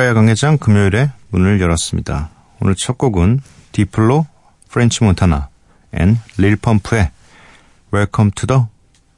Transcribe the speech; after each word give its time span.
야간 0.00 0.26
개장 0.26 0.58
금요일에 0.58 1.10
문을 1.30 1.60
열었습니다. 1.60 2.30
오늘 2.60 2.74
첫 2.74 2.96
곡은 2.96 3.40
디플로, 3.72 4.26
프렌치 4.68 5.04
몬타나, 5.04 5.48
and 5.92 6.18
릴펌프의 6.38 7.10
Welcome 7.92 8.30
to 8.34 8.46
the 8.46 8.62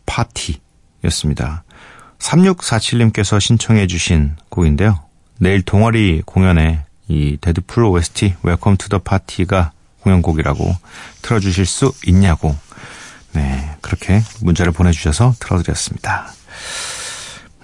Party 0.07 0.61
였습니다. 1.05 1.63
3647님께서 2.19 3.41
신청해 3.41 3.87
주신 3.87 4.37
곡인데요. 4.49 4.99
내일 5.39 5.63
동아리 5.63 6.23
공연에 6.25 6.85
이 7.09 7.37
데드풀 7.41 7.85
OST 7.85 8.35
Welcome 8.45 8.77
to 8.79 8.89
the 8.89 9.03
Party가 9.03 9.73
공연곡이라고 10.01 10.75
틀어주실 11.23 11.67
수 11.67 11.93
있냐고 12.07 12.57
네 13.33 13.77
그렇게 13.81 14.23
문자를 14.41 14.73
보내주셔서 14.73 15.35
틀어드렸습니다. 15.39 16.33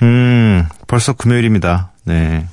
음 0.02 0.66
벌써 0.86 1.12
금요일입니다. 1.12 1.92
네 2.04 2.46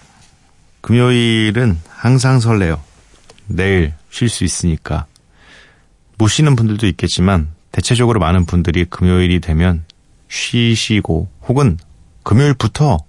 금요일은 0.88 1.78
항상 1.90 2.40
설레요. 2.40 2.82
내일 3.48 3.94
쉴 4.10 4.30
수 4.30 4.46
있으니까. 4.46 5.06
못 6.18 6.30
쉬는 6.30 6.56
분들도 6.56 6.88
있겠지만 6.88 7.50
대체적으로 7.74 8.22
많은 8.22 8.46
분들이 8.46 8.86
금요일이 8.86 9.42
되면 9.42 9.84
쉬시고 10.30 11.28
혹은 11.46 11.78
금요일부터 12.24 13.00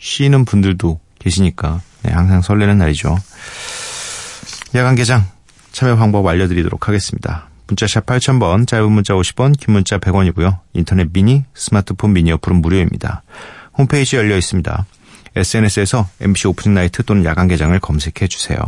쉬는 0.00 0.44
분들도 0.44 0.98
계시니까 1.20 1.82
네, 2.02 2.10
항상 2.10 2.42
설레는 2.42 2.78
날이죠. 2.78 3.16
야간 4.74 4.96
개장 4.96 5.24
참여 5.70 5.94
방법 5.94 6.26
알려드리도록 6.26 6.88
하겠습니다. 6.88 7.48
문자샵 7.68 8.06
8000번, 8.06 8.66
짧은 8.66 8.90
문자 8.90 9.14
50원, 9.14 9.56
긴 9.56 9.74
문자 9.74 9.98
100원이고요. 9.98 10.58
인터넷 10.72 11.12
미니, 11.12 11.44
스마트폰 11.54 12.12
미니 12.12 12.32
어플은 12.32 12.60
무료입니다. 12.60 13.22
홈페이지 13.78 14.16
열려 14.16 14.36
있습니다. 14.36 14.84
SNS에서 15.36 16.08
MBC 16.20 16.48
Opening 16.48 16.74
Night 16.74 17.02
또는 17.04 17.24
야간 17.24 17.48
개장을 17.48 17.78
검색해 17.80 18.28
주세요. 18.28 18.58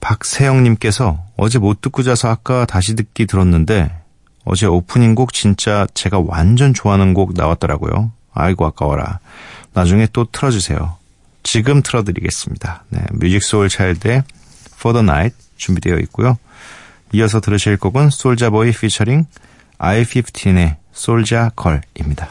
박세영님께서 0.00 1.22
어제 1.36 1.58
못 1.58 1.80
듣고 1.80 2.02
자서 2.02 2.28
아까 2.28 2.64
다시 2.64 2.94
듣기 2.94 3.26
들었는데 3.26 3.90
어제 4.44 4.66
오프닝 4.66 5.14
곡 5.14 5.32
진짜 5.32 5.86
제가 5.94 6.22
완전 6.24 6.72
좋아하는 6.74 7.14
곡 7.14 7.32
나왔더라고요. 7.34 8.12
아이고 8.32 8.66
아까워라. 8.66 9.18
나중에 9.72 10.06
또 10.12 10.26
틀어주세요. 10.30 10.96
지금 11.42 11.82
틀어드리겠습니다. 11.82 12.84
네, 12.90 13.00
뮤직 13.12 13.42
소울 13.42 13.68
차일드의 13.68 14.22
For 14.74 14.92
the 14.92 15.02
Night 15.02 15.36
준비되어 15.56 15.98
있고요. 16.00 16.38
이어서 17.12 17.40
들으실 17.40 17.76
곡은 17.76 18.10
솔자보이 18.10 18.72
피처링 18.72 19.26
I-15의 19.78 20.76
솔자 20.92 21.50
걸입니다. 21.54 22.28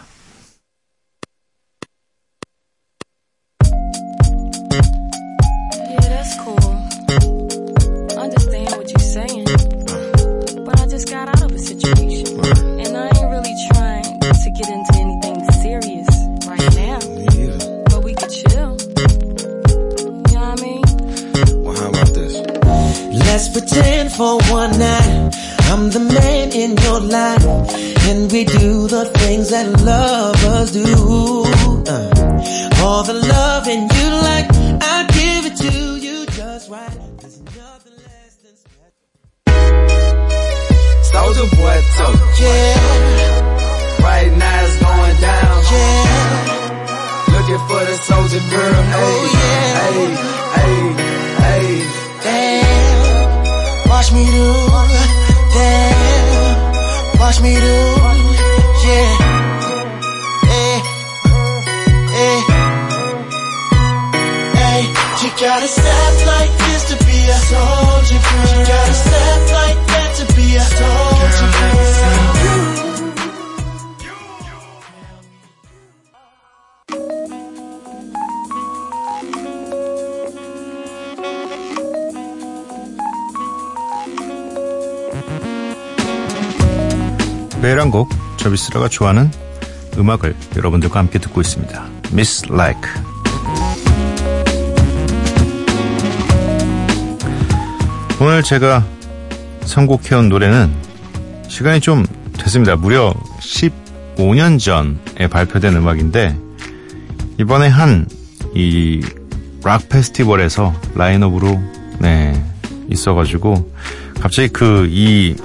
For 24.17 24.37
one 24.51 24.71
night 24.79 25.31
I'm 25.71 25.89
the 25.89 25.99
man 25.99 26.51
in 26.53 26.77
your 26.77 26.99
life, 27.01 27.43
and 28.07 28.31
we 28.31 28.43
do 28.45 28.87
the 28.87 29.05
things 29.19 29.49
that 29.49 29.67
lovers 29.81 30.71
do. 30.71 30.85
Uh, 31.87 32.83
all 32.85 33.03
the 33.03 33.13
love 33.15 33.67
and 33.67 33.91
you 33.91 34.09
like, 34.29 34.47
I 34.81 35.05
give 35.09 35.45
it 35.49 35.55
to 35.65 35.71
you 36.05 36.25
just 36.27 36.69
right. 36.69 36.97
There's 37.19 37.41
nothing 37.41 37.93
less 37.97 38.35
than 38.43 38.55
special. 38.55 39.07
Soldier 41.11 41.47
boy 41.57 41.77
told 41.97 42.19
yeah, 42.39 44.05
Right 44.05 44.31
now 44.37 44.63
it's 44.65 44.77
going 44.85 45.17
down. 45.19 45.63
yeah, 45.73 47.25
Looking 47.33 47.61
for 47.67 47.81
the 47.89 47.95
soldier 48.09 48.43
girl. 48.53 48.81
Hey, 48.95 49.15
yeah. 49.33 49.81
hey, 49.81 49.97
hey, 50.55 51.65
hey. 52.21 52.61
damn. 52.61 52.94
Watch 54.05 54.13
me 54.13 54.25
do, 54.29 54.53
damn. 55.55 57.19
Watch 57.19 57.41
me 57.41 57.55
do, 57.55 57.77
yeah. 58.85 59.17
Hey, 60.45 60.77
hey, 62.13 62.37
hey. 64.53 64.81
You 65.23 65.29
gotta 65.41 65.67
step 65.67 66.13
like 66.27 66.53
this 66.55 66.83
to 66.89 66.95
be 67.03 67.17
a 67.17 67.39
soldier 67.49 68.21
girl. 68.21 68.59
You 68.59 68.65
gotta 68.67 68.93
step 68.93 69.41
like 69.53 69.79
that 69.87 70.15
to 70.19 70.25
be 70.35 70.55
a 70.55 70.61
soldier 70.61 71.49
girl. 71.57 72.94
한 87.85 87.91
곡, 87.91 88.09
저 88.37 88.49
미스라가 88.49 88.89
좋아하는 88.89 89.29
음악을 89.95 90.35
여러분들과 90.55 90.99
함께 90.99 91.19
듣고 91.19 91.39
있습니다. 91.41 91.85
Miss 92.13 92.47
Like. 92.51 92.81
오늘 98.19 98.41
제가 98.41 98.83
선곡해온 99.65 100.29
노래는 100.29 100.73
시간이 101.47 101.79
좀 101.79 102.07
됐습니다. 102.33 102.75
무려 102.75 103.13
15년 103.39 104.57
전에 104.59 105.27
발표된 105.29 105.75
음악인데, 105.75 106.35
이번에 107.39 107.67
한 107.67 108.07
이 108.55 109.01
락 109.63 109.89
페스티벌에서 109.89 110.73
라인업으로, 110.95 111.59
네, 111.99 112.33
있어가지고, 112.89 113.71
갑자기 114.21 114.47
그, 114.49 114.87
이, 114.89 115.35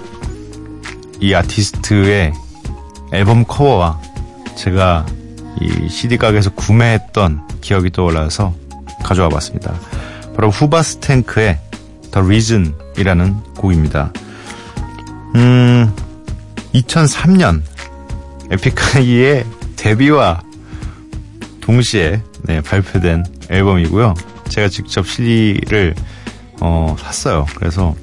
이 1.20 1.34
아티스트의 1.34 2.32
앨범 3.12 3.44
커버와 3.44 4.00
제가 4.56 5.06
이 5.60 5.88
CD 5.88 6.16
가게에서 6.16 6.50
구매했던 6.54 7.60
기억이 7.60 7.90
떠올라서 7.90 8.54
가져와 9.02 9.28
봤습니다. 9.28 9.74
바로 10.34 10.50
후바스탱크의 10.50 11.58
The 12.12 12.24
Reason이라는 12.24 13.54
곡입니다. 13.54 14.12
음, 15.34 15.94
2003년 16.74 17.62
에픽하이의 18.50 19.44
데뷔와 19.76 20.42
동시에 21.60 22.22
네, 22.42 22.60
발표된 22.60 23.24
앨범이고요. 23.48 24.14
제가 24.48 24.68
직접 24.68 25.06
CD를 25.06 25.94
어, 26.60 26.96
샀어요. 26.98 27.46
그래서 27.56 27.94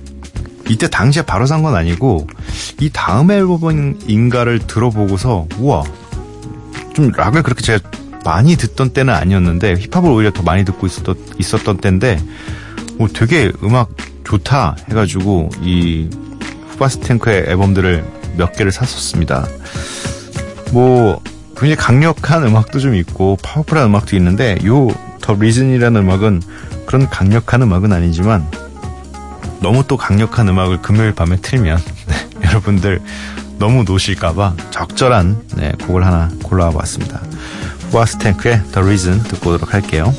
이때 0.69 0.89
당시에 0.89 1.23
바로 1.23 1.45
산 1.45 1.61
건 1.63 1.75
아니고 1.75 2.27
이 2.79 2.89
다음 2.93 3.31
앨범인가를 3.31 4.59
들어보고서 4.67 5.47
우와 5.59 5.83
좀 6.93 7.11
락을 7.15 7.43
그렇게 7.43 7.61
제가 7.61 7.79
많이 8.25 8.55
듣던 8.55 8.89
때는 8.91 9.13
아니었는데 9.13 9.75
힙합을 9.75 10.09
오히려 10.09 10.31
더 10.31 10.43
많이 10.43 10.65
듣고 10.65 10.85
있었던, 10.87 11.15
있었던 11.39 11.77
때인데 11.77 12.21
오, 12.99 13.07
되게 13.07 13.51
음악 13.63 13.89
좋다 14.23 14.75
해가지고 14.89 15.49
이 15.61 16.09
후바스탱크의 16.71 17.45
앨범들을 17.47 18.03
몇 18.37 18.53
개를 18.53 18.71
샀었습니다. 18.71 19.47
뭐 20.71 21.21
굉장히 21.55 21.75
강력한 21.75 22.43
음악도 22.43 22.79
좀 22.79 22.93
있고 22.95 23.37
파워풀한 23.41 23.85
음악도 23.85 24.15
있는데 24.15 24.57
요 24.65 24.89
더 25.27 25.33
리즌이라는 25.33 26.01
음악은 26.03 26.41
그런 26.85 27.09
강력한 27.09 27.61
음악은 27.61 27.91
아니지만 27.91 28.49
너무 29.61 29.83
또 29.87 29.97
강력한 29.97 30.47
음악을 30.47 30.81
금요일 30.81 31.13
밤에 31.13 31.37
틀면 31.37 31.79
네, 32.07 32.29
여러분들 32.47 33.01
너무 33.59 33.83
노실까봐 33.83 34.55
적절한 34.71 35.41
네, 35.55 35.71
곡을 35.83 36.05
하나 36.05 36.29
골라와 36.43 36.71
봤습니다. 36.71 37.21
후아스탱크의 37.91 38.63
The 38.71 38.79
Reason 38.79 39.23
듣고 39.23 39.51
오도록 39.51 39.73
할게요. 39.73 40.13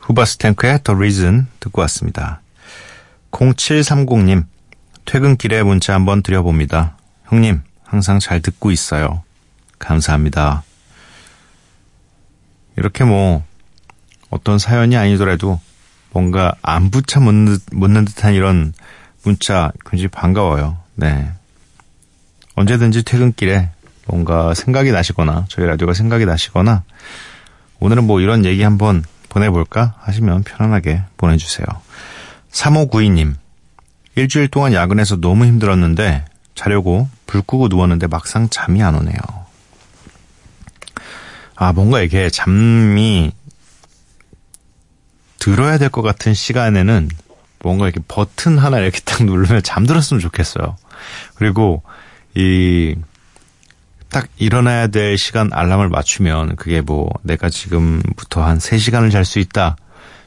후바스탱크의 0.00 0.80
The 0.82 0.96
Reason 0.96 1.46
듣고 1.60 1.82
왔습니다. 1.82 2.40
0730님, 3.30 4.46
퇴근길에 5.04 5.62
문자 5.62 5.94
한번 5.94 6.22
드려봅니다. 6.22 6.96
형님, 7.26 7.62
항상 7.84 8.18
잘 8.18 8.40
듣고 8.40 8.70
있어요. 8.70 9.22
감사합니다. 9.78 10.62
이렇게 12.78 13.04
뭐, 13.04 13.44
어떤 14.30 14.58
사연이 14.58 14.96
아니더라도 14.96 15.60
뭔가 16.12 16.54
안부차 16.62 17.20
묻는, 17.20 17.58
묻는 17.72 18.04
듯한 18.04 18.34
이런 18.34 18.72
문자 19.24 19.72
굉장히 19.88 20.08
반가워요. 20.08 20.78
네. 20.94 21.30
언제든지 22.54 23.02
퇴근길에 23.04 23.70
뭔가 24.06 24.54
생각이 24.54 24.90
나시거나, 24.90 25.46
저희 25.48 25.66
라디오가 25.66 25.92
생각이 25.92 26.24
나시거나, 26.24 26.82
오늘은 27.80 28.04
뭐 28.04 28.20
이런 28.20 28.44
얘기 28.44 28.62
한번 28.62 29.04
보내볼까 29.28 29.94
하시면 29.98 30.44
편안하게 30.44 31.02
보내주세요. 31.16 31.66
3592님, 32.50 33.34
일주일 34.14 34.48
동안 34.48 34.72
야근해서 34.72 35.20
너무 35.20 35.44
힘들었는데 35.44 36.24
자려고 36.54 37.08
불 37.26 37.42
끄고 37.42 37.68
누웠는데 37.68 38.08
막상 38.08 38.48
잠이 38.48 38.82
안 38.82 38.96
오네요. 38.96 39.18
아, 41.60 41.72
뭔가 41.72 42.00
이게 42.00 42.30
잠이 42.30 43.32
들어야 45.38 45.78
될 45.78 45.88
것 45.90 46.02
같은 46.02 46.34
시간에는 46.34 47.08
뭔가 47.60 47.86
이렇게 47.86 48.00
버튼 48.06 48.58
하나 48.58 48.78
이렇게 48.78 49.00
딱 49.00 49.24
누르면 49.24 49.62
잠들었으면 49.62 50.20
좋겠어요. 50.20 50.76
그리고 51.34 51.82
이, 52.36 52.94
딱 54.10 54.28
일어나야 54.36 54.86
될 54.86 55.18
시간 55.18 55.50
알람을 55.52 55.88
맞추면 55.88 56.56
그게 56.56 56.80
뭐 56.80 57.10
내가 57.22 57.50
지금부터 57.50 58.42
한 58.44 58.58
3시간을 58.58 59.10
잘 59.10 59.24
수 59.24 59.38
있다, 59.40 59.76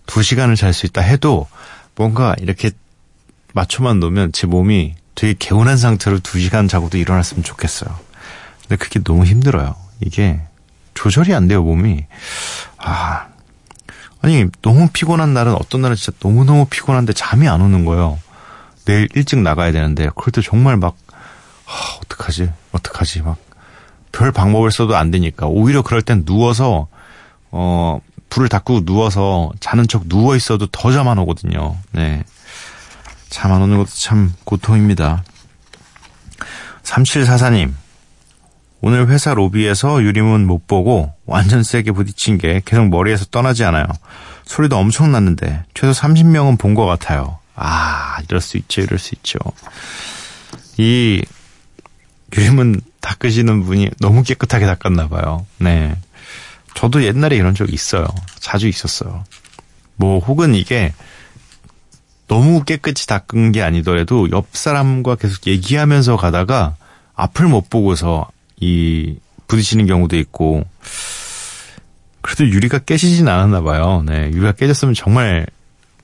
2시간을 0.07 0.55
잘 0.57 0.73
수 0.73 0.85
있다 0.85 1.01
해도 1.01 1.47
뭔가 1.95 2.35
이렇게 2.39 2.71
맞춰만 3.53 3.99
놓으면 3.99 4.33
제 4.33 4.47
몸이 4.47 4.95
되게 5.15 5.33
개운한 5.37 5.77
상태로 5.77 6.19
2시간 6.19 6.67
자고도 6.69 6.97
일어났으면 6.97 7.43
좋겠어요. 7.43 7.97
근데 8.61 8.75
그게 8.75 8.99
너무 9.01 9.25
힘들어요. 9.25 9.75
이게 10.01 10.41
조절이 11.01 11.33
안 11.33 11.47
돼요, 11.47 11.63
몸이. 11.63 12.05
아, 12.77 13.25
아니, 14.21 14.45
너무 14.61 14.87
피곤한 14.93 15.33
날은 15.33 15.55
어떤 15.55 15.81
날은 15.81 15.95
진짜 15.95 16.15
너무너무 16.21 16.67
피곤한데 16.69 17.13
잠이 17.13 17.47
안 17.47 17.59
오는 17.59 17.85
거예요. 17.85 18.19
내일 18.85 19.07
일찍 19.15 19.39
나가야 19.39 19.71
되는데, 19.71 20.09
그럴 20.15 20.31
때 20.31 20.41
정말 20.43 20.77
막, 20.77 20.95
아, 21.65 21.97
어떡하지? 22.05 22.51
어떡하지? 22.71 23.23
막, 23.23 23.37
별 24.11 24.31
방법을 24.31 24.69
써도 24.69 24.95
안 24.95 25.09
되니까. 25.09 25.47
오히려 25.47 25.81
그럴 25.81 26.03
땐 26.03 26.23
누워서, 26.23 26.87
어, 27.49 27.99
불을 28.29 28.47
닫고 28.47 28.85
누워서 28.85 29.51
자는 29.59 29.87
척 29.87 30.07
누워 30.07 30.35
있어도 30.35 30.67
더 30.67 30.91
잠 30.91 31.07
안 31.07 31.17
오거든요. 31.17 31.77
네. 31.93 32.23
잠 33.31 33.51
안 33.51 33.61
오는 33.63 33.75
것도 33.77 33.89
참 33.89 34.33
고통입니다. 34.43 35.23
3744님. 36.83 37.73
오늘 38.81 39.07
회사 39.09 39.33
로비에서 39.33 40.01
유리문 40.03 40.47
못 40.47 40.65
보고 40.67 41.13
완전 41.25 41.63
세게 41.63 41.91
부딪힌 41.91 42.37
게 42.37 42.61
계속 42.65 42.89
머리에서 42.89 43.25
떠나지 43.25 43.63
않아요. 43.63 43.85
소리도 44.45 44.77
엄청 44.77 45.11
났는데 45.11 45.63
최소 45.73 45.93
30명은 45.99 46.57
본 46.59 46.73
것 46.73 46.85
같아요. 46.85 47.37
아, 47.55 48.17
이럴 48.27 48.41
수 48.41 48.57
있죠, 48.57 48.81
이럴 48.81 48.97
수 48.97 49.13
있죠. 49.15 49.37
이 50.77 51.21
유리문 52.35 52.81
닦으시는 53.01 53.63
분이 53.63 53.89
너무 53.99 54.23
깨끗하게 54.23 54.65
닦았나 54.65 55.09
봐요. 55.09 55.45
네. 55.57 55.95
저도 56.73 57.03
옛날에 57.03 57.35
이런 57.35 57.53
적이 57.53 57.73
있어요. 57.73 58.05
자주 58.39 58.67
있었어요. 58.67 59.23
뭐 59.95 60.19
혹은 60.19 60.55
이게 60.55 60.93
너무 62.27 62.63
깨끗이 62.63 63.05
닦은 63.05 63.51
게 63.51 63.61
아니더라도 63.61 64.31
옆 64.31 64.47
사람과 64.53 65.15
계속 65.15 65.45
얘기하면서 65.47 66.15
가다가 66.17 66.75
앞을 67.15 67.47
못 67.47 67.69
보고서 67.69 68.29
이 68.61 69.17
부딪히는 69.47 69.85
경우도 69.87 70.15
있고 70.17 70.63
그래도 72.21 72.47
유리가 72.47 72.79
깨지진 72.79 73.27
않았나 73.27 73.61
봐요. 73.61 74.03
네, 74.05 74.29
유리가 74.31 74.53
깨졌으면 74.53 74.93
정말 74.93 75.45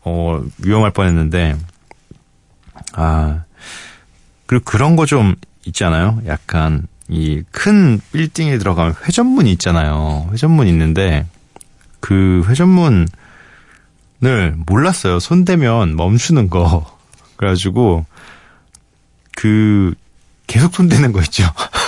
어 0.04 0.44
위험할 0.58 0.92
뻔했는데 0.92 1.56
아 2.94 3.44
그리고 4.46 4.66
그런 4.66 4.96
거 4.96 5.06
좀 5.06 5.36
있잖아요. 5.66 6.22
약간 6.28 6.88
이 7.10 7.44
큰 7.52 8.02
빌딩에 8.12 8.58
들어가면 8.58 8.96
회전문이 9.06 9.52
있잖아요. 9.54 10.30
회전문 10.34 10.68
있는데 10.68 11.26
그 12.00 12.44
회전문을 12.48 13.08
몰랐어요. 14.66 15.20
손 15.20 15.46
대면 15.46 15.96
멈추는 15.96 16.50
거. 16.50 16.86
그래가지고 17.38 18.06
그 19.36 19.94
계속 20.48 20.74
손대는 20.76 21.12
거 21.12 21.22
있죠. 21.22 21.44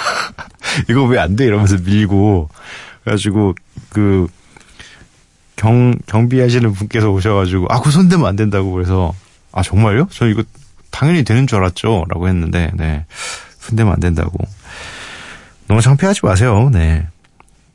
이거 0.90 1.04
왜 1.06 1.20
안 1.20 1.36
돼? 1.36 1.46
이러면서 1.46 1.78
밀고 1.78 2.50
그래가지고 3.04 3.56
그 3.90 4.28
경, 5.56 5.94
경비하시는 6.06 6.72
분께서 6.72 7.10
오셔가지고, 7.10 7.68
아, 7.70 7.82
그 7.82 7.92
손대면 7.92 8.26
안 8.28 8.38
된다고 8.38 8.72
그래서, 8.72 9.14
아, 9.52 9.62
정말요? 9.62 10.08
저 10.10 10.26
이거 10.30 10.42
당연히 10.90 11.24
되는 11.26 11.48
줄 11.48 11.58
알았죠? 11.58 12.06
라고 12.08 12.30
했는데, 12.30 12.72
네. 12.76 13.06
손대면 13.60 13.92
안 13.92 14.00
된다고. 14.00 14.38
너무 15.68 15.82
창피하지 15.82 16.22
마세요, 16.24 16.70
네. 16.72 17.08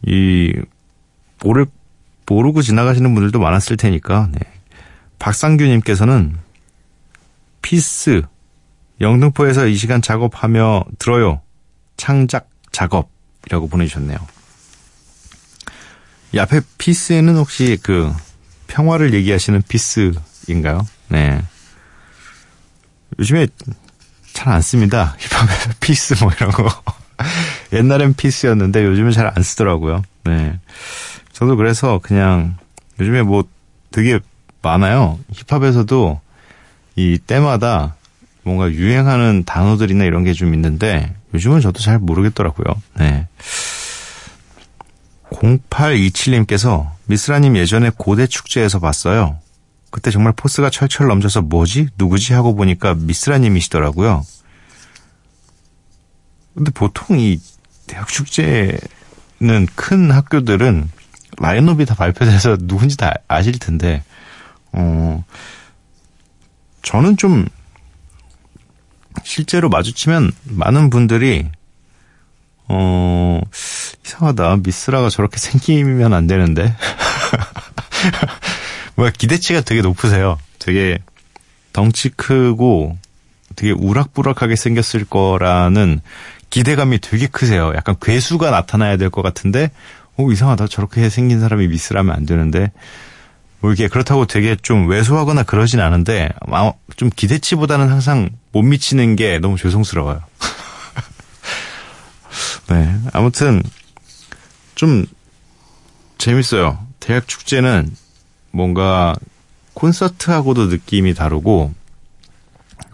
이, 0.06 0.50
모르, 1.42 1.66
모르고 2.26 2.62
지나가시는 2.62 3.12
분들도 3.12 3.38
많았을 3.38 3.76
테니까, 3.76 4.30
네. 4.32 4.40
박상규님께서는, 5.18 6.38
Peace, 7.60 8.22
영등포에서 9.02 9.66
이 9.66 9.74
시간 9.74 10.00
작업하며 10.00 10.84
들어요. 10.98 11.42
창작 11.98 12.48
작업이라고 12.74 13.68
보내주셨네요. 13.68 14.18
이 16.32 16.38
앞에 16.38 16.60
peace에는 16.78 17.36
혹시 17.36 17.78
그 17.82 18.12
평화를 18.66 19.14
얘기하시는 19.14 19.62
peace인가요? 19.68 20.86
네. 21.08 21.40
요즘에 23.18 23.46
잘 24.32 24.52
안 24.52 24.60
씁니다. 24.60 25.14
힙합에서 25.18 25.70
peace 25.80 26.14
뭐 26.24 26.32
이런 26.36 26.50
거. 26.50 26.68
옛날엔 27.72 28.14
peace였는데 28.14 28.84
요즘은 28.84 29.12
잘 29.12 29.26
안 29.34 29.42
쓰더라고요. 29.42 30.02
네. 30.24 30.58
저도 31.32 31.56
그래서 31.56 32.00
그냥 32.02 32.56
요즘에 32.98 33.22
뭐 33.22 33.44
되게 33.92 34.18
많아요. 34.62 35.20
힙합에서도 35.32 36.20
이 36.96 37.18
때마다 37.18 37.94
뭔가 38.42 38.70
유행하는 38.70 39.44
단어들이나 39.44 40.04
이런 40.04 40.24
게 40.24 40.32
좀 40.32 40.52
있는데 40.54 41.14
요즘은 41.34 41.60
저도 41.60 41.80
잘 41.80 41.98
모르겠더라고요. 41.98 42.80
네. 42.98 43.26
0827님께서 45.30 46.90
미스라님 47.06 47.56
예전에 47.56 47.90
고대 47.96 48.26
축제에서 48.26 48.78
봤어요. 48.78 49.38
그때 49.90 50.10
정말 50.10 50.32
포스가 50.32 50.70
철철 50.70 51.08
넘쳐서 51.08 51.42
뭐지? 51.42 51.88
누구지? 51.98 52.32
하고 52.34 52.54
보니까 52.54 52.94
미스라님이시더라고요. 52.94 54.24
근데 56.54 56.70
보통 56.70 57.18
이 57.18 57.40
대학 57.86 58.08
축제는 58.08 58.78
큰 59.74 60.10
학교들은 60.10 60.90
라인업이 61.38 61.84
다 61.84 61.94
발표돼서 61.94 62.56
누군지 62.60 62.96
다 62.96 63.12
아실 63.26 63.58
텐데, 63.58 64.04
어, 64.72 65.24
저는 66.82 67.16
좀, 67.16 67.46
실제로 69.22 69.68
마주치면 69.68 70.32
많은 70.44 70.90
분들이, 70.90 71.48
어, 72.68 73.40
이상하다. 74.04 74.58
미스라가 74.64 75.10
저렇게 75.10 75.36
생기면 75.38 76.12
안 76.12 76.26
되는데. 76.26 76.74
뭐야, 78.96 79.10
기대치가 79.10 79.60
되게 79.60 79.82
높으세요. 79.82 80.38
되게 80.58 80.98
덩치 81.72 82.08
크고 82.10 82.96
되게 83.56 83.72
우락부락하게 83.72 84.56
생겼을 84.56 85.04
거라는 85.04 86.00
기대감이 86.50 87.00
되게 87.00 87.26
크세요. 87.26 87.72
약간 87.74 87.96
괴수가 88.00 88.50
나타나야 88.50 88.96
될 88.96 89.10
것 89.10 89.22
같은데, 89.22 89.70
오, 90.16 90.30
이상하다. 90.30 90.68
저렇게 90.68 91.08
생긴 91.10 91.40
사람이 91.40 91.66
미스라면 91.68 92.14
안 92.14 92.26
되는데, 92.26 92.70
뭐 93.60 93.72
이게 93.72 93.88
그렇다고 93.88 94.26
되게 94.26 94.56
좀 94.62 94.88
왜소하거나 94.88 95.42
그러진 95.42 95.80
않은데, 95.80 96.28
아, 96.52 96.72
좀 96.96 97.10
기대치보다는 97.14 97.90
항상 97.90 98.30
못 98.54 98.62
미치는 98.62 99.16
게 99.16 99.40
너무 99.40 99.58
죄송스러워요. 99.58 100.22
네. 102.70 102.94
아무튼, 103.12 103.60
좀, 104.76 105.04
재밌어요. 106.18 106.78
대학 107.00 107.26
축제는 107.26 107.90
뭔가 108.52 109.16
콘서트하고도 109.74 110.66
느낌이 110.66 111.14
다르고, 111.14 111.74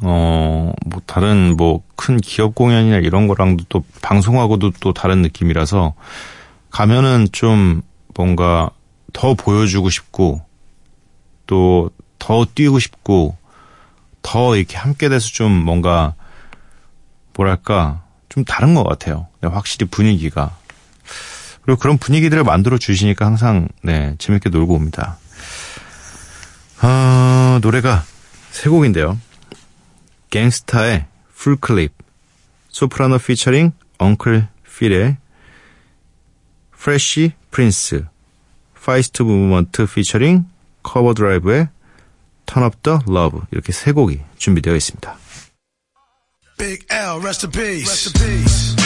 어, 0.01 0.73
뭐, 0.87 1.03
다른, 1.05 1.59
뭐, 1.59 1.83
큰 1.95 2.17
기업 2.17 2.55
공연이나 2.55 2.97
이런 2.97 3.29
거랑도 3.29 3.65
또, 3.69 3.85
방송하고도 4.01 4.73
또 4.81 4.95
다른 4.95 5.21
느낌이라서, 5.21 5.93
가면은 6.71 7.29
좀, 7.33 7.83
뭔가, 8.15 8.71
더 9.13 9.35
보여주고 9.35 9.91
싶고, 9.91 10.41
또, 11.47 11.91
더 12.19 12.47
뛰고 12.47 12.79
싶고, 12.79 13.37
더 14.23 14.57
이렇게 14.57 14.77
함께 14.77 15.09
돼서 15.09 15.29
좀 15.29 15.53
뭔가, 15.53 16.15
뭐랄까, 17.35 18.03
좀 18.29 18.45
다른 18.45 18.75
것 18.75 18.85
같아요. 18.85 19.29
네, 19.41 19.49
확실히 19.49 19.87
분위기가. 19.89 20.57
그리고 21.63 21.79
그런 21.79 21.99
분위기들을 21.99 22.45
만들어 22.45 22.79
주시니까 22.79 23.27
항상, 23.27 23.69
네, 23.83 24.15
재밌게 24.19 24.51
놀고 24.51 24.75
옵니다. 24.75 25.19
아, 26.81 27.59
노래가 27.63 28.05
세 28.51 28.71
곡인데요. 28.71 29.19
갱스타의 30.31 31.07
풀클립, 31.35 31.93
소프라노 32.69 33.19
피처링 33.19 33.73
엉클 33.99 34.49
필의 34.65 35.17
프레쉬 36.77 37.33
프린스, 37.51 38.07
파이스트 38.83 39.23
무브먼트 39.23 39.87
피처링 39.87 40.47
커버 40.83 41.13
드라이브의 41.13 41.69
턴업더 42.51 43.03
러브 43.07 43.41
이렇게 43.53 43.73
세 43.73 43.93
곡이 43.93 44.21
준비되어 44.37 44.75
있습니다. 44.75 45.17
Big 46.59 46.85
L, 46.91 47.21
rest 47.23 47.47
in 47.47 47.53
peace. 47.53 47.89
Rest 47.89 48.19
in 48.19 48.43
peace. 48.43 48.77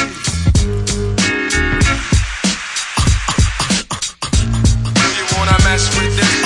You 5.16 5.38
wanna 5.38 5.56
mess 5.64 5.88
with 5.98 6.14
this? 6.14 6.43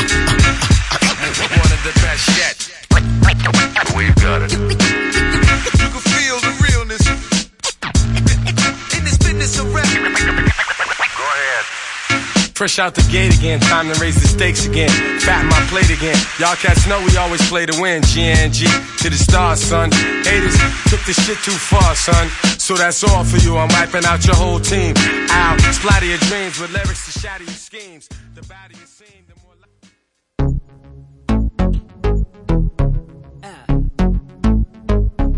Fresh 12.69 12.85
out 12.85 12.95
the 12.95 13.11
gate 13.11 13.35
again, 13.35 13.61
time 13.61 13.91
to 13.91 13.99
raise 13.99 14.21
the 14.21 14.29
stakes 14.29 14.67
again. 14.67 14.91
Fat 15.21 15.43
my 15.49 15.59
plate 15.73 15.89
again. 15.89 16.19
Y'all 16.39 16.55
cats 16.55 16.87
know 16.87 17.03
we 17.03 17.17
always 17.17 17.41
play 17.49 17.65
to 17.65 17.73
win. 17.81 18.03
GNG 18.03 18.69
to 19.01 19.09
the 19.09 19.17
stars, 19.17 19.59
son. 19.59 19.91
Haters 19.91 20.53
took 20.91 21.01
this 21.09 21.17
shit 21.17 21.39
too 21.39 21.57
far, 21.57 21.97
son. 21.97 22.29
So 22.61 22.75
that's 22.77 23.03
all 23.05 23.25
for 23.25 23.39
you. 23.39 23.57
I'm 23.57 23.69
wiping 23.69 24.05
out 24.05 24.27
your 24.27 24.37
whole 24.37 24.61
team. 24.61 24.93
Ow, 24.99 25.57
splatter 25.73 26.05
your 26.05 26.19
dreams 26.29 26.61
with 26.61 26.71
lyrics 26.71 27.11
to 27.11 27.19
shatter 27.19 27.45
your 27.45 27.55
schemes. 27.55 28.07
The 28.35 28.43
badder 28.43 28.75
you 28.77 28.85
seem, 28.85 29.25
the 29.25 29.35
more. 29.41 29.57
li- 29.57 29.73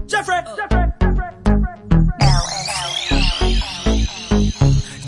Je 0.08 0.69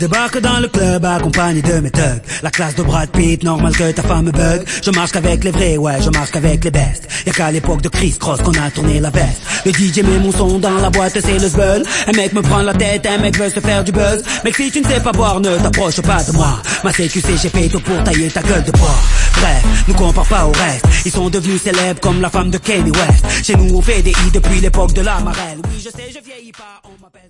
débarque 0.03 0.39
dans 0.39 0.59
le 0.59 0.67
club 0.67 1.05
accompagné 1.05 1.61
de 1.61 1.79
mes 1.79 1.89
thugs. 1.89 2.21
La 2.41 2.51
classe 2.51 2.75
de 2.75 2.83
Brad 2.83 3.09
Pitt, 3.11 3.41
normal 3.41 3.73
que 3.73 3.89
ta 3.91 4.03
femme 4.03 4.25
me 4.25 4.31
bug. 4.31 4.65
Je 4.83 4.91
marche 4.91 5.11
qu'avec 5.11 5.45
les 5.45 5.51
vrais, 5.51 5.77
ouais, 5.77 6.01
je 6.01 6.09
marche 6.09 6.31
qu'avec 6.31 6.61
les 6.65 6.71
bestes. 6.71 7.07
Y'a 7.25 7.31
qu'à 7.31 7.51
l'époque 7.51 7.81
de 7.81 7.87
Chris 7.87 8.15
Cross 8.19 8.41
qu'on 8.41 8.51
a 8.51 8.69
tourné 8.69 8.99
la 8.99 9.09
veste. 9.11 9.41
Le 9.65 9.71
DJ 9.71 9.99
met 10.03 10.19
mon 10.19 10.33
son 10.33 10.59
dans 10.59 10.77
la 10.85 10.89
boîte, 10.89 11.13
c'est 11.13 11.39
le 11.39 11.47
zbeul. 11.47 11.83
Un 12.07 12.11
mec 12.17 12.33
me 12.33 12.41
prend 12.41 12.61
la 12.63 12.73
tête, 12.73 13.05
un 13.05 13.17
mec 13.17 13.37
veut 13.37 13.49
se 13.49 13.61
faire 13.61 13.81
du 13.85 13.93
buzz. 13.93 14.21
Mec 14.43 14.55
si 14.57 14.71
tu 14.71 14.81
ne 14.81 14.87
sais 14.87 14.99
pas 14.99 15.13
boire, 15.13 15.39
ne 15.39 15.57
t'approche 15.57 16.01
pas 16.01 16.21
de 16.21 16.33
moi. 16.33 16.61
Ma 16.83 16.91
CQC, 16.91 17.37
j'ai 17.41 17.49
fait 17.49 17.69
tout 17.69 17.79
pour 17.79 18.03
tailler 18.03 18.29
ta 18.29 18.41
gueule 18.41 18.65
de 18.65 18.71
bois. 18.71 18.99
Bref, 19.37 19.63
nous 19.87 19.93
compare 19.93 20.27
pas 20.27 20.45
au 20.45 20.51
reste. 20.51 20.85
Ils 21.05 21.11
sont 21.13 21.29
devenus 21.29 21.61
célèbres 21.61 22.01
comme 22.01 22.19
la 22.19 22.29
femme 22.29 22.51
de 22.51 22.57
Kanye 22.57 22.91
West. 22.91 23.45
Chez 23.45 23.55
nous 23.55 23.73
on 23.77 23.81
fait 23.81 24.01
des 24.01 24.11
i 24.11 24.31
depuis 24.33 24.59
l'époque 24.59 24.93
de 24.93 25.01
la 25.01 25.21
marelle. 25.21 25.59
Oui 25.63 25.77
je 25.77 25.89
sais, 25.89 26.09
je 26.09 26.19
vieillis 26.21 26.51
pas, 26.51 26.81
on 26.83 27.01
m'appelle 27.01 27.29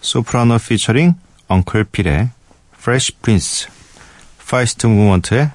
소프라노 0.00 0.58
피처링 0.58 1.14
엉클 1.48 1.84
필의 1.84 2.30
프레쉬 2.78 3.12
프린스, 3.20 3.68
파이스트 4.48 4.86
무먼트의 4.86 5.50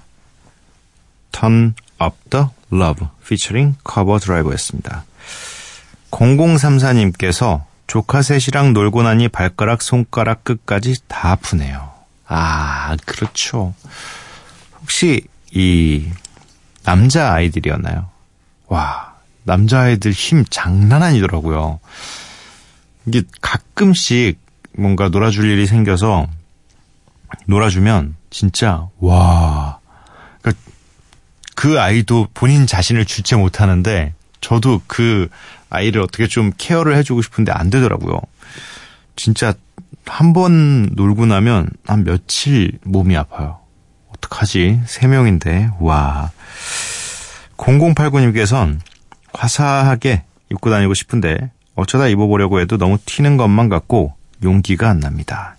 턴업더 1.32 2.52
러브 2.70 3.08
피처링 3.28 3.76
커버 3.84 4.20
드라이브였습니다. 4.20 5.06
0034님께서 6.12 7.64
조카 7.88 8.22
셋이랑 8.22 8.74
놀고 8.74 9.04
나니 9.04 9.28
발가락 9.28 9.82
손가락 9.82 10.44
끝까지 10.44 10.96
다 11.08 11.32
아프네요. 11.32 11.92
아, 12.28 12.96
그렇죠. 13.06 13.74
혹시 14.82 15.28
이 15.52 16.10
남자 16.84 17.34
아이들이었나요? 17.34 18.10
와, 18.68 19.16
남자 19.44 19.82
아이들 19.82 20.12
힘 20.12 20.46
장난 20.50 21.04
아니더라고요. 21.04 21.80
이게 23.06 23.24
가끔씩 23.76 24.40
뭔가 24.78 25.10
놀아줄 25.10 25.46
일이 25.46 25.68
생겨서 25.68 26.28
놀아주면 27.46 28.16
진짜 28.30 28.88
와. 29.00 29.80
그러니까 30.42 30.62
그 31.56 31.80
아이도 31.80 32.28
본인 32.34 32.66
자신을 32.66 33.06
주체 33.06 33.36
못하는데 33.36 34.14
저도 34.42 34.82
그 34.88 35.28
아이를 35.70 36.02
어떻게 36.02 36.28
좀 36.28 36.52
케어를 36.58 36.96
해주고 36.98 37.22
싶은데 37.22 37.52
안 37.52 37.70
되더라고요. 37.70 38.20
진짜 39.16 39.54
한 40.06 40.34
번 40.34 40.90
놀고 40.94 41.26
나면 41.26 41.70
한 41.86 42.04
며칠 42.04 42.78
몸이 42.84 43.18
아파요. 43.18 43.60
어떡하지? 44.10 44.82
세 44.86 45.08
명인데 45.08 45.72
와. 45.80 46.32
0089님께서는 47.58 48.80
화사하게 49.34 50.24
입고 50.52 50.70
다니고 50.70 50.94
싶은데 50.94 51.52
어쩌다 51.76 52.08
입어보려고 52.08 52.60
해도 52.60 52.78
너무 52.78 52.98
튀는 53.06 53.38
것만 53.38 53.70
같고 53.70 54.14
용기가 54.44 54.90
안 54.90 55.00
납니다. 55.00 55.58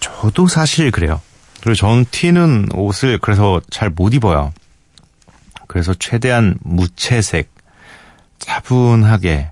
저도 0.00 0.46
사실 0.48 0.90
그래요. 0.90 1.20
그리고 1.60 1.74
저는 1.74 2.04
튀는 2.10 2.68
옷을 2.74 3.18
그래서 3.18 3.60
잘 3.70 3.90
못 3.90 4.14
입어요. 4.14 4.52
그래서 5.66 5.94
최대한 5.94 6.56
무채색, 6.62 7.50
차분하게, 8.38 9.50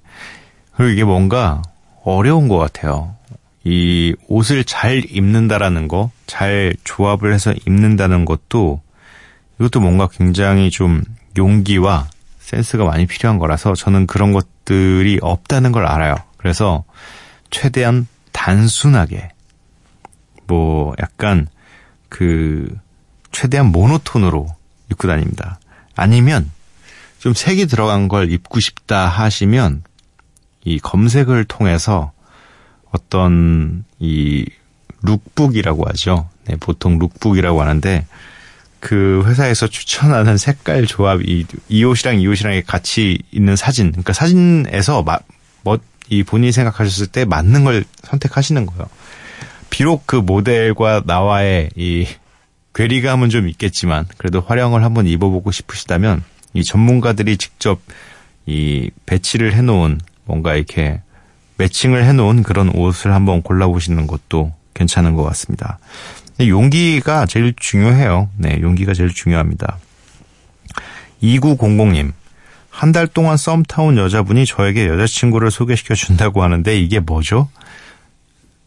그리고 0.77 0.93
이게 0.93 1.05
뭔가 1.05 1.63
어려운 2.05 2.49
것 2.49 2.59
같아요. 2.59 3.17
이 3.65 4.15
옷을 4.29 4.65
잘 4.65 5.03
입는다라는 5.09 5.89
거, 5.89 6.11
잘 6.27 6.75
조합을 6.85 7.33
해서 7.33 7.53
입는다는 7.67 8.25
것도 8.25 8.81
이것도 9.59 9.81
뭔가 9.81 10.09
굉장히 10.09 10.71
좀 10.71 11.03
용기와 11.37 12.09
센스가 12.41 12.85
많이 12.85 13.07
필요한 13.07 13.39
거라서 13.39 13.75
저는 13.75 14.07
그런 14.07 14.33
것 14.33 14.47
들이 14.65 15.19
없다는 15.21 15.73
걸 15.73 15.87
알아요. 15.87 16.17
그래서 16.37 16.85
최대한 17.51 18.07
단순하게 18.33 19.31
뭐 20.47 20.95
약간 21.01 21.49
그 22.09 22.77
최대한 23.33 23.67
모노톤으로 23.67 24.47
입고 24.91 25.09
다닙니다. 25.09 25.59
아니면 25.97 26.51
좀 27.19 27.33
색이 27.35 27.67
들어간 27.67 28.09
걸 28.09 28.31
입고 28.31 28.61
싶다 28.61 29.07
하시면 29.07 29.83
이 30.65 30.79
검색을 30.79 31.45
통해서 31.45 32.13
어떤 32.91 33.85
이 33.99 34.47
lookbook이라고 35.03 35.89
하죠. 35.89 36.29
네, 36.47 36.57
보통 36.57 36.99
lookbook이라고 36.99 37.61
하는데 37.61 38.07
그 38.85 39.23
회사에서 39.25 39.67
추천하는 39.67 40.37
색깔 40.37 40.85
조합 40.85 41.23
이, 41.23 41.47
이 41.71 41.85
옷이랑 41.85 42.21
이 42.21 42.27
옷이랑 42.27 42.61
같이 42.67 43.19
있는 43.33 43.57
사진 43.57 43.93
그러니까 43.93 44.13
사진에서 44.13 45.03
마, 45.03 45.19
뭐, 45.63 45.79
이 46.11 46.23
본인이 46.23 46.53
생각하셨을 46.53 47.07
때 47.07 47.25
맞는 47.25 47.65
걸 47.65 47.85
선택하시는 48.03 48.67
거예요. 48.67 48.85
비록 49.71 50.07
그 50.07 50.17
모델과 50.17 51.05
나와의 51.07 51.71
이 51.77 52.07
괴리감은 52.75 53.31
좀 53.31 53.49
있겠지만 53.49 54.05
그래도 54.19 54.43
활용을 54.43 54.85
한번 54.85 55.07
입어보고 55.07 55.51
싶으시다면 55.51 56.23
이 56.53 56.63
전문가들이 56.63 57.39
직접 57.39 57.81
이 58.45 58.91
배치를 59.07 59.55
해놓은 59.55 59.99
뭔가 60.27 60.57
이렇게 60.57 61.01
매칭을 61.57 62.05
해놓은 62.05 62.43
그런 62.43 62.69
옷을 62.69 63.15
한번 63.15 63.41
골라보시는 63.41 64.07
것도 64.07 64.53
괜찮은 64.75 65.15
것 65.15 65.23
같습니다. 65.23 65.79
용기가 66.41 67.27
제일 67.27 67.55
중요해요. 67.57 68.29
네, 68.37 68.59
용기가 68.61 68.93
제일 68.95 69.11
중요합니다. 69.13 69.79
2900님. 71.23 72.13
한 72.71 72.91
달 72.93 73.07
동안 73.07 73.37
썸 73.37 73.63
타온 73.63 73.97
여자분이 73.97 74.47
저에게 74.47 74.89
여자친구를 74.89 75.53
소개시켜 75.53 75.95
준다고 75.95 76.43
하는데 76.43 76.77
이게 76.77 76.99
뭐죠? 76.99 77.49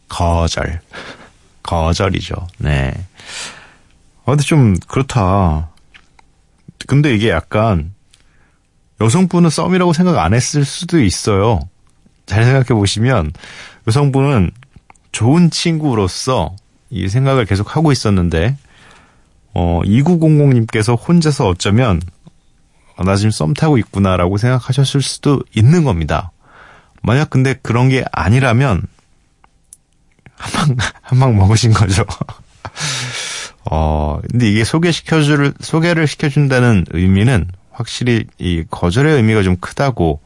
거절. 0.07 0.79
거절이죠. 1.63 2.35
네. 2.59 2.93
아, 4.23 4.31
근데 4.31 4.43
좀 4.43 4.75
그렇다. 4.87 5.69
근데 6.87 7.13
이게 7.13 7.29
약간 7.29 7.93
여성분은 9.01 9.49
썸이라고 9.49 9.91
생각 9.91 10.17
안 10.23 10.33
했을 10.33 10.63
수도 10.63 11.01
있어요. 11.03 11.59
잘 12.25 12.45
생각해 12.45 12.67
보시면 12.67 13.33
여성분은 13.87 14.51
좋은 15.11 15.49
친구로서 15.49 16.55
이 16.89 17.07
생각을 17.07 17.45
계속 17.45 17.75
하고 17.75 17.91
있었는데 17.91 18.57
어 19.53 19.81
2900님께서 19.83 20.97
혼자서 20.97 21.47
어쩌면 21.47 22.01
아, 22.95 23.03
나 23.03 23.15
지금 23.15 23.31
썸 23.31 23.53
타고 23.53 23.77
있구나라고 23.77 24.37
생각하셨을 24.37 25.01
수도 25.01 25.41
있는 25.55 25.83
겁니다. 25.83 26.31
만약 27.03 27.29
근데 27.29 27.53
그런 27.61 27.89
게 27.89 28.03
아니라면 28.11 28.83
한방 30.35 30.77
한방 31.01 31.35
먹으신 31.37 31.73
거죠. 31.73 32.05
어 33.69 34.19
근데 34.29 34.49
이게 34.49 34.63
소개시켜줄 34.63 35.53
소개를 35.59 36.07
시켜준다는 36.07 36.85
의미는 36.91 37.47
확실히 37.71 38.25
이 38.39 38.63
거절의 38.69 39.15
의미가 39.17 39.43
좀 39.43 39.57
크다고 39.57 40.21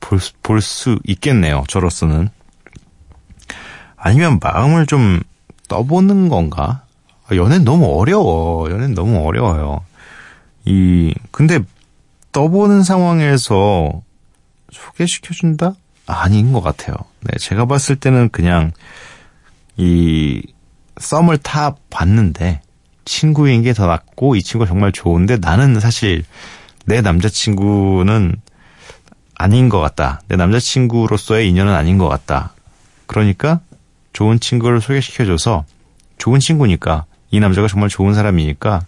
볼, 0.00 0.18
볼수 0.42 0.98
있겠네요. 1.04 1.64
저로서는. 1.68 2.28
아니면 3.96 4.38
마음을 4.40 4.86
좀 4.86 5.20
떠보는 5.68 6.28
건가? 6.28 6.82
아, 7.28 7.34
연애는 7.34 7.64
너무 7.64 7.86
어려워. 7.98 8.70
연애는 8.70 8.94
너무 8.94 9.26
어려워요. 9.26 9.84
이, 10.64 11.14
근데 11.30 11.60
떠보는 12.32 12.82
상황에서 12.82 13.90
소개시켜준다? 14.70 15.74
아닌 16.06 16.52
것 16.52 16.60
같아요. 16.60 16.94
네, 17.20 17.38
제가 17.38 17.66
봤을 17.66 17.96
때는 17.96 18.28
그냥 18.30 18.72
이 19.76 20.42
썸을 20.98 21.38
타 21.38 21.74
봤는데 21.90 22.60
친구인 23.04 23.62
게 23.62 23.72
더 23.72 23.86
낫고 23.86 24.36
이 24.36 24.42
친구가 24.42 24.68
정말 24.68 24.92
좋은데 24.92 25.36
나는 25.38 25.78
사실 25.80 26.24
내 26.84 27.00
남자친구는 27.00 28.36
아닌 29.34 29.68
것 29.68 29.80
같다. 29.80 30.20
내 30.28 30.36
남자친구로서의 30.36 31.48
인연은 31.50 31.72
아닌 31.74 31.98
것 31.98 32.08
같다. 32.08 32.52
그러니까 33.06 33.60
좋은 34.16 34.40
친구를 34.40 34.80
소개시켜줘서 34.80 35.66
좋은 36.16 36.40
친구니까 36.40 37.04
이 37.30 37.38
남자가 37.38 37.68
정말 37.68 37.90
좋은 37.90 38.14
사람이니까 38.14 38.80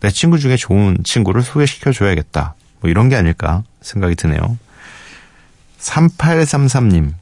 내 0.00 0.10
친구 0.10 0.38
중에 0.38 0.56
좋은 0.56 0.98
친구를 1.04 1.40
소개시켜줘야겠다. 1.40 2.54
뭐 2.80 2.90
이런 2.90 3.08
게 3.08 3.16
아닐까 3.16 3.62
생각이 3.80 4.14
드네요. 4.14 4.58
3833님. 5.80 7.14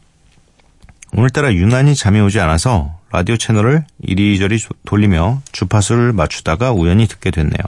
오늘따라 1.12 1.54
유난히 1.54 1.94
잠이 1.94 2.18
오지 2.18 2.40
않아서 2.40 2.98
라디오 3.12 3.37
채널을 3.37 3.85
이리저리 4.00 4.59
돌리며 4.85 5.40
주파수를 5.52 6.12
맞추다가 6.12 6.72
우연히 6.72 7.06
듣게 7.06 7.30
됐네요. 7.30 7.62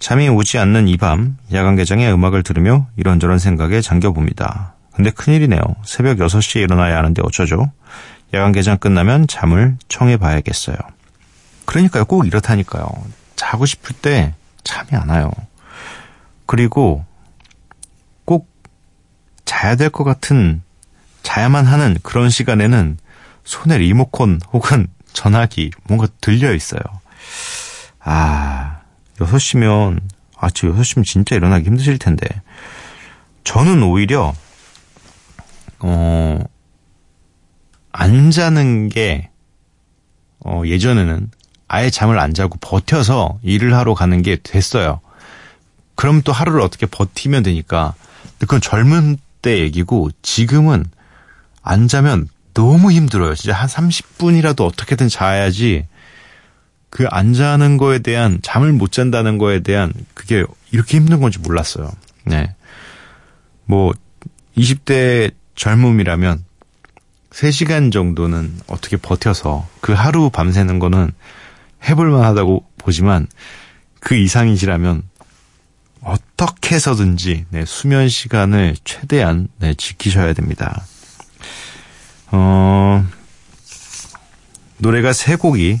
잠이 0.00 0.28
오지 0.28 0.58
않는 0.58 0.88
이 0.88 0.98
밤 0.98 1.38
야간 1.54 1.76
개장의 1.76 2.12
음악을 2.12 2.42
들으며 2.42 2.88
이런저런 2.98 3.38
생각에 3.38 3.80
잠겨봅니다. 3.80 4.74
근데 4.92 5.10
큰일이네요. 5.10 5.62
새벽 5.86 6.18
6시에 6.18 6.60
일어나야 6.60 6.98
하는데 6.98 7.22
어쩌죠? 7.24 7.72
야간 8.34 8.52
개장 8.52 8.78
끝나면 8.78 9.26
잠을 9.26 9.76
청해 9.88 10.16
봐야겠어요. 10.16 10.76
그러니까요. 11.66 12.04
꼭 12.04 12.26
이렇다니까요. 12.26 12.86
자고 13.36 13.66
싶을 13.66 13.94
때 13.96 14.34
잠이 14.64 14.90
안 14.94 15.08
와요. 15.10 15.30
그리고 16.46 17.04
꼭 18.24 18.48
자야 19.44 19.76
될 19.76 19.90
것 19.90 20.04
같은 20.04 20.62
자야만 21.22 21.66
하는 21.66 21.96
그런 22.02 22.30
시간에는 22.30 22.98
손에 23.44 23.78
리모컨 23.78 24.40
혹은 24.52 24.86
전화기 25.12 25.70
뭔가 25.84 26.06
들려 26.20 26.54
있어요. 26.54 26.80
아, 28.00 28.80
6시면, 29.18 30.00
아침 30.36 30.74
6시면 30.74 31.04
진짜 31.04 31.36
일어나기 31.36 31.66
힘드실 31.66 31.98
텐데. 31.98 32.26
저는 33.44 33.82
오히려, 33.82 34.34
어, 35.80 36.38
안 37.92 38.30
자는 38.30 38.88
게, 38.88 39.28
어, 40.40 40.62
예전에는 40.64 41.30
아예 41.68 41.90
잠을 41.90 42.18
안 42.18 42.34
자고 42.34 42.58
버텨서 42.60 43.38
일을 43.42 43.74
하러 43.74 43.94
가는 43.94 44.20
게 44.22 44.36
됐어요. 44.42 45.00
그럼 45.94 46.22
또 46.22 46.32
하루를 46.32 46.60
어떻게 46.60 46.86
버티면 46.86 47.42
되니까. 47.42 47.94
근데 48.22 48.38
그건 48.40 48.60
젊은 48.60 49.18
때 49.42 49.58
얘기고, 49.60 50.10
지금은 50.22 50.84
안 51.62 51.88
자면 51.88 52.28
너무 52.54 52.92
힘들어요. 52.92 53.34
진짜 53.34 53.54
한 53.54 53.68
30분이라도 53.68 54.62
어떻게든 54.66 55.08
자야지 55.08 55.86
그 56.90 57.06
안 57.10 57.32
자는 57.32 57.78
거에 57.78 58.00
대한 58.00 58.38
잠을 58.42 58.72
못 58.72 58.92
잔다는 58.92 59.38
거에 59.38 59.60
대한 59.60 59.92
그게 60.12 60.44
이렇게 60.72 60.98
힘든 60.98 61.20
건지 61.20 61.38
몰랐어요. 61.38 61.90
네. 62.26 62.54
뭐 63.64 63.94
20대 64.58 65.32
젊음이라면 65.54 66.44
3시간 67.32 67.92
정도는 67.92 68.60
어떻게 68.66 68.96
버텨서 68.96 69.66
그 69.80 69.92
하루 69.92 70.30
밤새는 70.30 70.78
거는 70.78 71.10
해볼 71.88 72.10
만 72.10 72.24
하다고 72.24 72.64
보지만 72.78 73.26
그 74.00 74.14
이상이시라면 74.14 75.02
어떻게 76.02 76.74
해서든지 76.74 77.46
네, 77.50 77.64
수면 77.64 78.08
시간을 78.08 78.76
최대한 78.84 79.48
네, 79.58 79.74
지키셔야 79.74 80.32
됩니다. 80.34 80.84
어, 82.32 83.06
노래가 84.78 85.12
세 85.12 85.36
곡이 85.36 85.78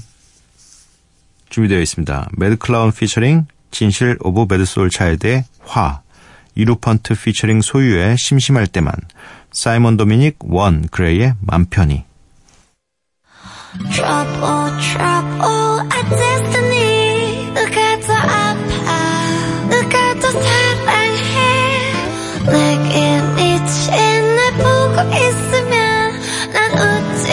준비되어 1.50 1.80
있습니다. 1.80 2.30
매드클라운 2.36 2.92
피처링 2.92 3.46
진실 3.70 4.16
of 4.20 4.46
Mad 4.48 4.66
Soul 4.66 4.90
Child의 4.90 5.44
화, 5.60 6.02
이루펀트 6.54 7.14
피처링 7.14 7.62
소유의 7.62 8.16
심심할 8.16 8.66
때만, 8.66 8.94
사이먼 9.52 9.96
도미닉 9.96 10.38
원 10.48 10.88
그레이의 10.90 11.34
맘 11.40 11.66
편히. 11.66 12.04
Trouble, 13.90 14.80
trouble, 14.80 15.80
our 15.80 16.04
destiny. 16.10 17.46
누가 17.54 18.00
더 18.00 18.12
아파, 18.12 19.68
누가 19.70 20.14
더 20.20 20.30
사랑해. 20.30 21.36
내겐 22.50 23.38
이제 23.38 24.20
날 24.20 24.52
보고 24.58 24.96
있으면 25.16 25.72
난 26.52 26.72
웃지, 26.72 27.32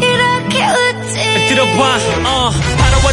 이렇게 0.00 0.54
웃지. 0.66 1.48
들어봐 1.48 1.98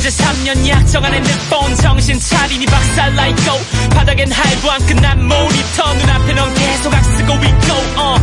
어 0.01 0.03
어제 0.03 0.09
3년 0.09 0.67
약정한 0.67 1.13
핸드폰 1.13 1.75
정신 1.75 2.19
차리니 2.19 2.65
박살나 2.65 3.27
있고 3.27 3.51
바닥엔 3.91 4.31
할부한 4.31 4.85
끝난 4.87 5.27
모니터. 5.27 5.93
눈앞에 5.93 6.33
넌 6.33 6.51
계속 6.55 6.91
악쓰고 6.91 7.33
있고 7.33 8.01
어. 8.01 8.15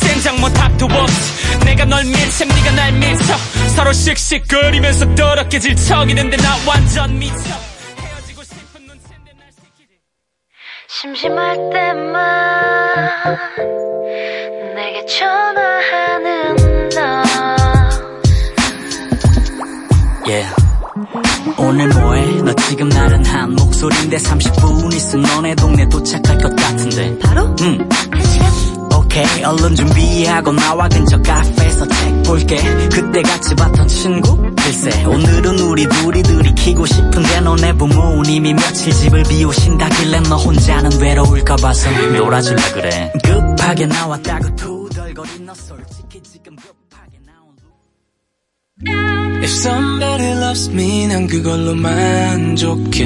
젠장 0.00 0.38
뭐 0.38 0.48
답도 0.48 0.86
없지. 0.86 1.58
내가 1.64 1.86
널 1.86 2.04
밀쳐 2.04 2.44
네가 2.44 2.70
날 2.70 2.92
밀쳐. 2.92 3.36
서로 3.74 3.92
씩씩거리면서 3.92 5.12
더럽게 5.16 5.58
질척이는데 5.58 6.36
나 6.36 6.56
완전 6.68 7.18
미쳐. 7.18 7.34
헤어지고 7.34 8.44
싶은 8.44 8.86
눈치인데 8.86 9.32
날 9.36 9.48
시키지. 9.50 9.90
심심할 10.88 11.56
때만 11.72 13.38
내게 14.76 15.04
전화하는 15.06 16.90
너. 16.90 17.24
Yeah. 20.26 20.63
오늘 21.64 21.88
뭐해? 21.88 22.42
너 22.42 22.52
지금 22.68 22.88
나른한 22.88 23.54
목소리인데 23.56 24.16
30분 24.18 24.92
있으면 24.94 25.22
너네 25.30 25.54
동네 25.54 25.88
도착할 25.88 26.38
것 26.38 26.54
같은데. 26.56 27.18
바로? 27.18 27.54
응. 27.62 27.88
한 28.10 28.24
시간? 28.24 28.52
오케이 28.94 29.44
얼른 29.44 29.74
준비하고 29.74 30.52
나와 30.52 30.88
근처 30.88 31.20
카페에서 31.22 31.86
책 31.86 32.22
볼게 32.24 32.56
그때 32.90 33.22
같이 33.22 33.54
봤던 33.54 33.88
친구? 33.88 34.36
글쎄 34.56 35.04
오늘은 35.04 35.58
우리 35.60 35.88
둘이 35.88 36.22
들이키고 36.22 36.86
싶은데 36.86 37.40
너네 37.40 37.72
부모님이 37.74 38.54
며칠 38.54 38.92
집을 38.92 39.22
비우신다길래 39.24 40.20
너 40.20 40.36
혼자는 40.36 41.00
외로울까 41.00 41.56
봐서 41.56 41.90
놀아줄라 41.90 42.62
그래 42.72 43.12
급하게 43.22 43.86
나왔다고 43.86 44.56
투덜거린 44.56 45.46
너 45.46 45.52
솔직히 45.54 46.03
If 48.82 49.50
somebody 49.50 50.32
loves 50.34 50.68
me 50.70 51.06
난 51.06 51.28
그걸로 51.28 51.76
만족해 51.76 53.04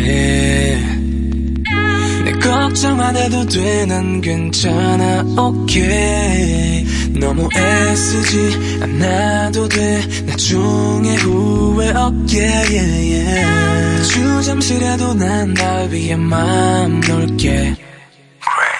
내 2.25 2.33
걱정 2.41 2.99
안 3.01 3.15
해도 3.15 3.45
돼 3.47 3.85
난 3.85 4.21
괜찮아 4.23 5.25
okay 5.37 6.87
너무 7.21 7.49
애쓰지 7.55 8.81
않아도 8.83 9.69
돼 9.69 10.01
나중에 10.25 11.17
후회 11.17 11.91
없게 11.91 12.41
yeah, 12.47 13.13
yeah. 13.13 14.01
아주 14.01 14.43
잠시라도 14.45 15.13
난 15.15 15.53
날 15.53 15.91
위해 15.91 16.17
마음 16.17 17.01
놓을게. 17.01 17.77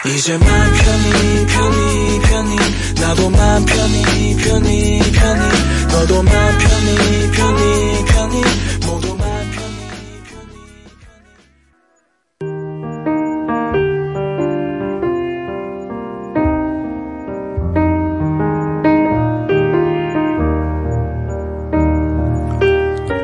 이제 0.07 0.39
맘 0.39 0.49
편히 0.49 1.47
편히 1.47 2.21
편히. 2.23 2.57
나도 3.01 3.31
맘 3.31 3.65
편히 3.67 4.37
편히 4.37 5.01
편히 5.13 5.43
너도 5.89 6.23
맘 6.23 6.33
편히 6.59 7.31
편히 7.33 8.05
편히 8.07 8.43
모두 8.87 9.17
맘 9.17 9.27
편히 9.51 10.23
편히 10.29 10.55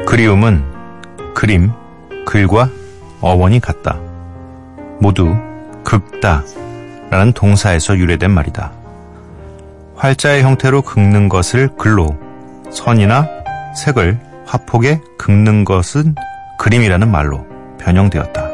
그리움은 0.06 0.64
그림, 1.34 1.70
글과 2.24 2.70
어원이 3.20 3.60
같다. 3.60 3.98
모두 4.98 5.36
긁다 5.84 6.42
라는 7.10 7.32
동사에서 7.32 7.98
유래된 7.98 8.30
말이다. 8.30 8.72
활자의 9.96 10.42
형태로 10.42 10.80
긁는 10.82 11.28
것을 11.28 11.68
글로, 11.76 12.16
선이나 12.74 13.28
색을 13.76 14.18
화폭에 14.46 15.00
긁는 15.18 15.64
것은 15.64 16.14
그림이라는 16.58 17.10
말로 17.10 17.46
변형되었다. 17.78 18.44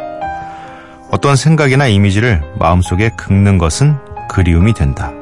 어떤 1.11 1.35
생각이나 1.35 1.87
이미지를 1.89 2.41
마음속에 2.59 3.11
긁는 3.17 3.59
것은 3.59 3.97
그리움이 4.29 4.75
된다. 4.75 5.13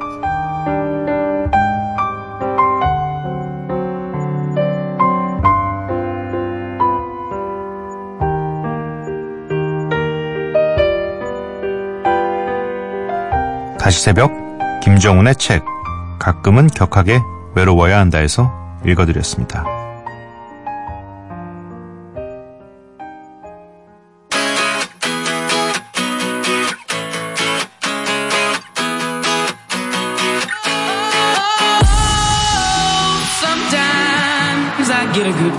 다시 13.80 14.02
새벽 14.02 14.30
김정훈의 14.82 15.34
책 15.37 15.64
가끔은 16.18 16.66
격하게 16.66 17.20
외로워야 17.54 17.98
한다에서 17.98 18.57
읽어드렸습니다. 18.84 19.64
Sometimes 33.40 34.90
I 34.90 35.12
get 35.12 35.26
a 35.26 35.32
good 35.32 35.58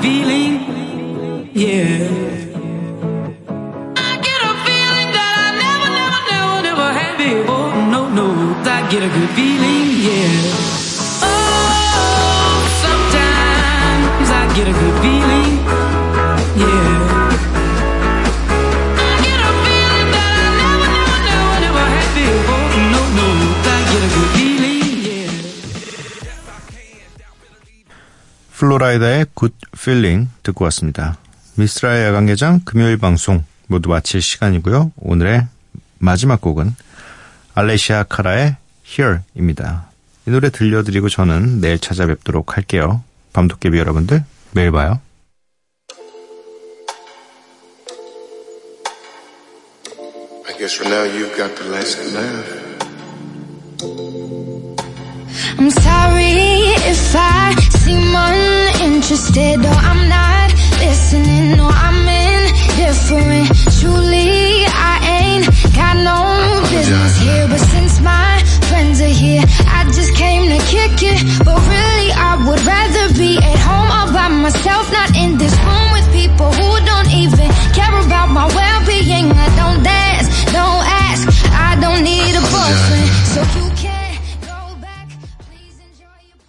get 14.60 14.68
a 14.68 14.74
good 14.74 14.98
feeling, 15.00 15.66
yeah. 16.58 17.00
Flo 28.52 28.77
Rida의 28.77 29.28
Good 29.34 29.56
Feeling 29.72 30.28
듣고 30.44 30.66
왔습니다. 30.66 31.18
미쓰라의 31.56 32.08
야간개장 32.08 32.62
금요일 32.66 32.98
방송 32.98 33.46
모두 33.68 33.88
마칠 33.88 34.22
시간이고요. 34.22 34.92
오늘의 34.98 35.48
마지막 36.00 36.42
곡은 36.42 36.76
Alessia 37.54 38.04
Cara의 38.04 38.58
Here입니다. 38.86 39.86
이 40.28 40.32
노래 40.32 40.50
들려드리고 40.50 41.08
저는 41.08 41.62
내일 41.62 41.80
찾아뵙도록 41.80 42.58
할게요. 42.58 43.02
밤도깨비 43.32 43.78
여러분들 43.78 44.26
매일 44.53 44.71
봐요. 44.71 45.01
I 50.47 50.53
guess 50.59 50.75
for 50.75 50.89
now 50.89 51.05
you've 51.05 51.37
got 51.37 51.55
the 51.57 51.65
last 51.71 51.99
laugh. 52.15 52.65
I'm 55.59 55.71
sorry 55.71 56.75
if 56.87 57.15
I 57.17 57.55
seem 57.83 58.15
uninterested 58.15 59.65
or 59.65 59.75
I'm 59.75 60.09
not 60.09 60.53
listening 60.79 61.59
or 61.61 61.73
I'm 61.73 62.07
indifferent. 62.07 63.49
Truly, 63.81 64.65
I 64.69 64.95
ain't 65.21 65.47
got 65.75 65.97
no 65.99 66.61
business 66.71 67.25
friends 68.70 69.02
are 69.02 69.16
here. 69.26 69.44
I 69.66 69.84
just 69.90 70.16
came 70.16 70.44
to 70.54 70.60
kick 70.70 71.02
it, 71.02 71.20
but 71.44 71.58
really 71.58 72.10
I 72.14 72.38
would 72.46 72.62
rather 72.64 73.06
be 73.18 73.38
at 73.38 73.60
home 73.68 73.90
all 73.90 74.10
by 74.14 74.30
myself, 74.30 74.86
not 74.92 75.10
in 75.18 75.38
this 75.38 75.56
room 75.66 75.90
with 75.98 76.08
people 76.14 76.50
who 76.54 76.70
don't 76.86 77.12
even 77.12 77.50
care 77.74 77.96
about 78.06 78.30
my 78.30 78.46
well-being. 78.46 79.28
I 79.34 79.48
don't 79.60 79.82
dance, 79.84 80.28
don't 80.54 80.86
ask. 81.10 81.26
I 81.52 81.76
don't 81.82 82.04
need 82.04 82.34
a 82.38 82.44
boyfriend, 82.54 83.10
so. 83.34 83.59